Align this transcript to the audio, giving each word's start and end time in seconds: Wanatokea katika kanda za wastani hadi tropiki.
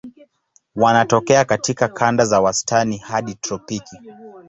Wanatokea 0.75 1.45
katika 1.45 1.87
kanda 1.87 2.25
za 2.25 2.41
wastani 2.41 2.97
hadi 2.97 3.35
tropiki. 3.35 3.97